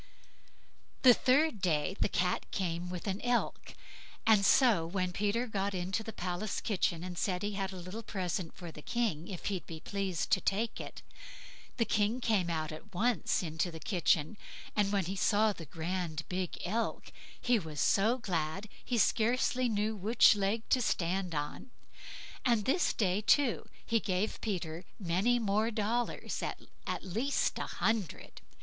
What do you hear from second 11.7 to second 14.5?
the King came out at once into the kitchen;